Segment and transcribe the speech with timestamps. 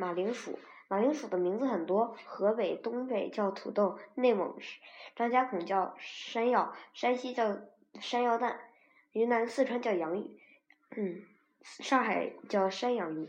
[0.00, 0.58] 马铃薯。
[0.88, 4.56] 马铃薯的名字很多，河北、东北叫土豆，内蒙、
[5.14, 7.58] 张家口叫山药，山西叫
[8.00, 8.58] 山药蛋，
[9.12, 10.40] 云南、四川叫洋芋，
[10.96, 11.22] 嗯，
[11.62, 13.28] 上海叫山洋芋。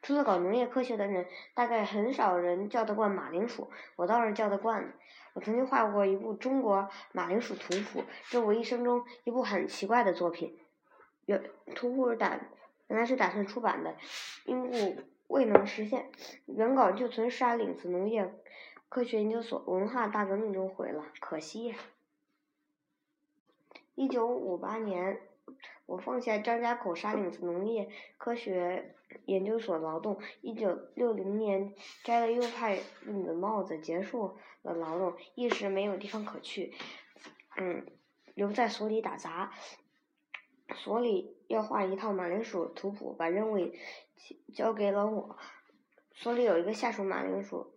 [0.00, 4.94] 除了搞农业科学的人，大概很少人叫得惯马铃薯，我倒是叫得惯。
[5.34, 10.58] 我曾经画过一部中国马铃薯图谱，这我一生中一部很奇怪的作品。
[11.26, 11.44] 原
[11.74, 12.40] 图谱打
[12.86, 13.94] 本来是打算出版的，
[14.46, 15.02] 因故。
[15.28, 16.10] 未能实现，
[16.46, 18.34] 原稿就存沙岭子农业
[18.88, 21.76] 科学研究所文化大革命中毁了，可惜呀。
[23.94, 25.20] 一九五八年，
[25.86, 28.94] 我放下张家口沙岭子农业科学
[29.26, 30.18] 研究所劳动。
[30.40, 36.72] 一九六零年，摘了右派的帽子，结束了劳动，一时没有地方可去，
[37.56, 37.86] 嗯，
[38.34, 39.52] 留在所里打杂。
[40.74, 43.72] 所里要画一套马铃薯图谱，把任务
[44.54, 45.36] 交给了我。
[46.12, 47.72] 所里有一个下属马铃薯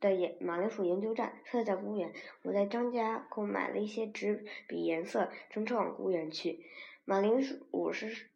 [0.00, 2.12] 的研马铃薯研究站，设在公园。
[2.42, 6.64] 我在张家口买了一些纸笔颜色，乘车往公园去。
[7.04, 8.28] 马铃薯是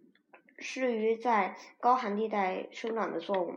[0.58, 3.54] 适于在高寒地带生长的作物。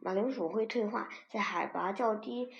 [0.00, 2.50] 马铃薯会退化，在海拔较低。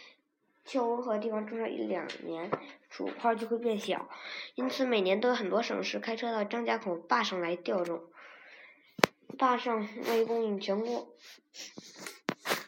[0.64, 2.50] 气温和地方种上一两年，
[2.88, 4.08] 薯块就会变小，
[4.54, 8.02] 因此每年都有很多省市开车到张家口坝上来调种。
[9.38, 11.08] 坝上为供应全国，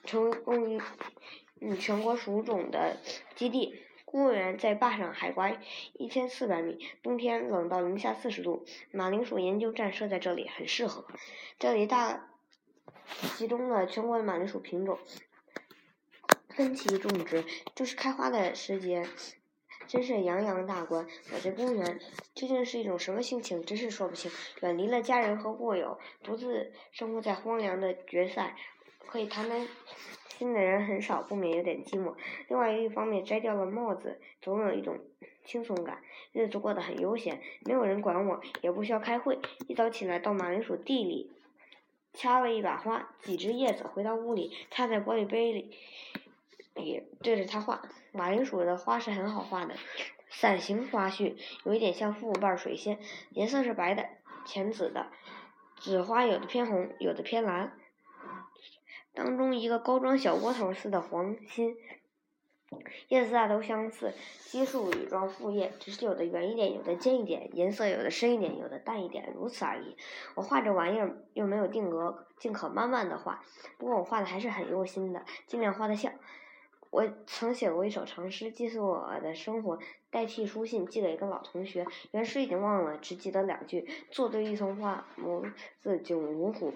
[0.05, 0.81] 成为供应
[1.61, 2.97] 嗯全国薯种的
[3.37, 3.83] 基地。
[4.05, 5.51] 公务员在坝上，海拔
[5.95, 8.67] 一千四百米，冬天冷到零下四十度。
[8.91, 11.07] 马铃薯研究站设在这里，很适合。
[11.59, 12.29] 这里大
[13.39, 14.99] 集中了全国的马铃薯品种。
[16.55, 19.07] 分期种植，就是开花的时节，
[19.87, 21.07] 真是洋洋大观。
[21.33, 21.99] 我在公园
[22.35, 24.31] 究竟是一种什么心情，真是说不清。
[24.61, 28.55] 远离了家人和故友，独自生活在荒凉的绝塞，
[29.07, 29.67] 可以谈谈
[30.37, 32.15] 心的人很少，不免有点寂寞。
[32.49, 34.99] 另外一方面，摘掉了帽子，总有一种
[35.47, 39.39] 轻松感，日子过得很悠闲，没有人管我，也不需要开会。
[39.69, 41.33] 一早起来到马铃薯地里，
[42.13, 45.75] 掐了一把花，几只叶子，回到屋里，插在玻璃杯里。
[46.77, 49.75] 也对着它画，马铃薯的花是很好画的，
[50.31, 52.99] 伞形花序，有一点像复瓣水仙，
[53.31, 54.07] 颜色是白的、
[54.47, 55.07] 浅紫的，
[55.79, 57.77] 紫花有的偏红，有的偏蓝，
[59.13, 61.77] 当中一个高装小窝头似的黄心，
[63.09, 69.97] 叶子大都相似，奇数羽状复叶，只是有的圆一点，有的尖一点，颜色有的深一点，有的淡一点，如此而已。
[70.35, 73.43] 我画这玩意儿又没有定格，尽可慢慢的画，
[73.77, 76.15] 不过我画的还是很用心的，尽量画的像。
[76.93, 79.79] 我曾写过一首长诗，记述我的生活，
[80.11, 81.87] 代替书信寄给一个老同学。
[82.11, 85.51] 原诗已经忘了，只记得两句：坐对一丛花，眸
[85.81, 86.75] 自迥如虎。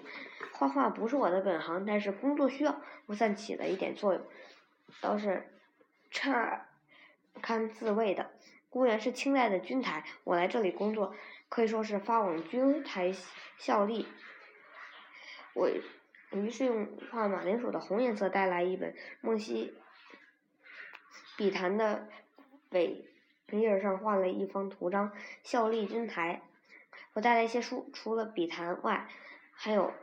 [0.53, 4.23] 画画不是我的本行，但是工作需要，不算起了一点作用，
[5.01, 5.47] 倒是
[6.09, 6.65] 差
[7.39, 8.31] 堪自慰的。
[8.71, 11.13] 公园是清代的军台，我来这里工作，
[11.47, 13.13] 可以说是发往军台
[13.59, 14.07] 效力。
[15.53, 15.69] 我
[16.31, 19.75] 于是用画马铃薯的红颜色带来一本梦溪。
[21.37, 22.09] 笔谈的
[22.71, 23.05] 尾
[23.51, 25.11] 页上画了一方图章，
[25.43, 26.41] 效力军台。
[27.13, 29.07] 我带来一些书，除了笔谈外，
[29.51, 29.93] 还有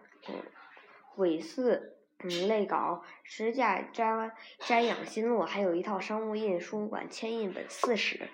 [1.17, 8.28] 韦四嗯类稿、十架摘摘养心录，还有一套商务印书馆铅印本四史。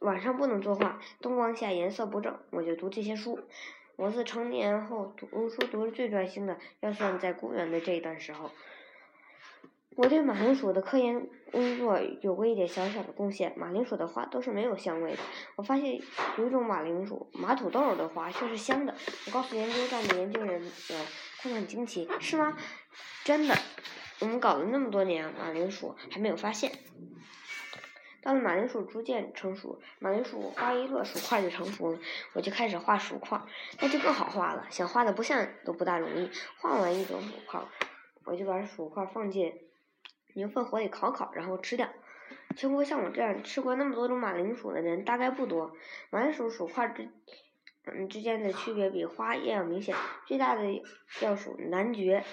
[0.00, 3.40] 晚上不能作画，灯光下颜色不正，我就读这些书。
[3.96, 8.50] 我自成年后读书读的最专心的，要算在公园的这一段时候。
[9.96, 13.52] 我对马铃薯的科研工作有过一点小小的贡献。
[13.56, 15.18] 马铃薯的花都是没有香味的。
[15.54, 16.00] 我发现
[16.36, 18.94] 有一种马铃薯马土豆的花却是香的。
[19.26, 21.06] 我告诉研究站的研究人员，
[21.38, 22.56] 他们很惊奇：“是吗？
[23.22, 23.54] 真的？
[24.20, 26.72] 我们搞了那么多年马铃薯，还没有发现。”
[28.20, 31.98] 当马铃薯逐渐成熟，马铃薯花一落，薯块就成熟了。
[32.32, 33.40] 我就开始画薯块，
[33.80, 34.66] 那就更好画了。
[34.70, 36.28] 想画的不像都不大容易。
[36.58, 37.60] 画完一种薯块，
[38.24, 39.52] 我就把薯块放进。
[40.34, 41.88] 牛粪火里烤烤，然后吃掉。
[42.56, 45.76] 全国像我这样吃过那么多种马铃薯的人大概不多。
[46.10, 47.08] 马铃薯薯块之
[47.86, 49.94] 嗯之间的区别比花叶要明显。
[50.26, 50.82] 最大的
[51.20, 52.24] 要数男爵，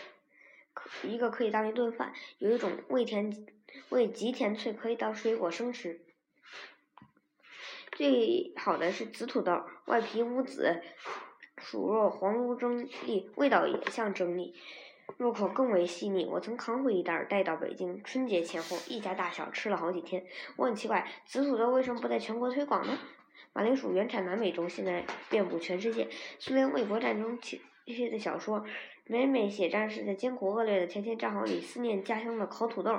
[1.04, 3.48] 一个可以当一顿饭，有一种味甜
[3.90, 6.02] 味极甜脆，可以当水果生吃。
[7.92, 10.82] 最好的是紫土豆，外皮乌紫，
[11.58, 14.56] 薯肉黄如蒸粒，味道也像蒸粒。
[15.18, 20.26] 入口更为细腻，我曾扛回一袋儿带到北京，春节前后一家大小吃了好几天。
[20.56, 22.98] 我很奇怪，紫土豆为什么不在全国推广呢？
[23.54, 26.08] 马铃薯原产南美洲，现在遍布全世界。
[26.40, 28.66] 苏联卫国战争期期的小说，
[29.06, 32.98] 每每写战士在艰苦恶劣的前线战壕里思念家乡的烤土豆。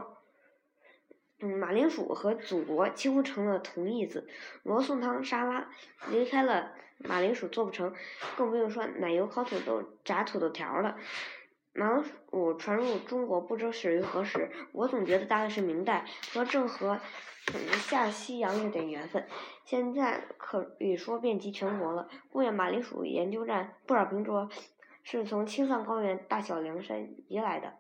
[1.41, 4.29] 嗯，马铃薯和祖国几乎成了同义字。
[4.63, 5.71] 罗宋汤沙拉
[6.11, 7.93] 离开了马铃薯做不成，
[8.37, 10.97] 更不用说奶油烤土豆、炸土豆条了。
[11.75, 17.01] 马铃薯传入中国不知始于何时，我总觉得大概是明代，和郑和
[17.89, 19.27] 下西洋有点缘分。
[19.65, 22.09] 现在可以说遍及全国了。
[22.31, 24.51] 公园马铃薯研究站不少评说，
[25.03, 27.75] 是从青藏高原大小凉山移来的。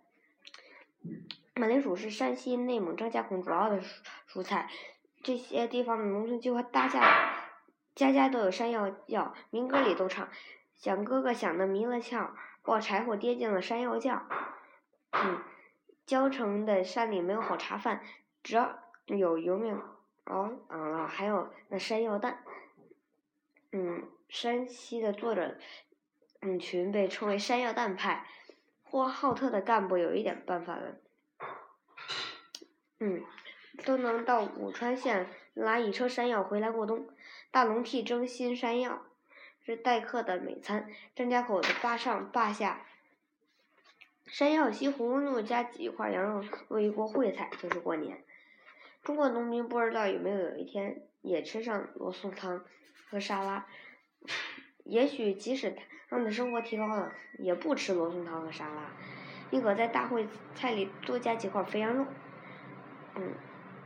[1.55, 3.85] 马铃薯是山西、内蒙、张家口主要的蔬
[4.27, 4.71] 蔬菜，
[5.23, 7.35] 这些地方的农村几乎大家
[7.95, 10.29] 家家都有山药药，民歌里都唱：
[10.77, 12.31] 想哥哥想得迷了窍，
[12.63, 14.27] 抱柴火跌进了山药窖。
[15.11, 15.43] 嗯，
[16.07, 18.03] 焦城的山里没有好茶饭，
[18.43, 19.77] 只要有油面
[20.27, 22.45] 哦，啊，还有那山药蛋。
[23.73, 25.59] 嗯，山西的作者
[26.41, 28.27] 嗯群被称为山药蛋派。
[28.85, 30.97] 呼和浩特的干部有一点办法了。
[33.01, 33.25] 嗯，
[33.87, 37.09] 都能到武川县拉一车山药回来过冬。
[37.51, 39.03] 大龙替蒸新山药
[39.65, 40.89] 是待客的美餐。
[41.15, 42.87] 张家口的坝上坝下，
[44.27, 48.23] 山药西葫芦加几块羊肉做一锅烩菜，就是过年。
[49.03, 52.65] 中国农民不知道有没有有一天也吃上罗宋汤
[53.09, 53.67] 和沙拉。
[54.85, 55.77] 也许即使
[56.09, 58.93] 他们的生活提高了，也不吃罗宋汤和沙拉，
[59.51, 62.07] 宁可在大烩菜里多加几块肥羊肉。
[63.15, 63.35] 嗯，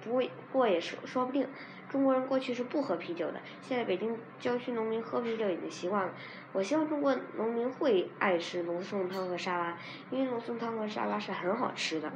[0.07, 0.23] 不
[0.53, 1.47] 过也说说不定。
[1.89, 6.13] 中国人过去是不喝啤酒的，现在北京郊区农民喝啤酒已经习惯了。
[6.53, 9.79] 我希望中国农民会爱吃罗宋汤和沙拉，
[10.11, 12.13] 因为罗宋汤和沙拉是很好吃的。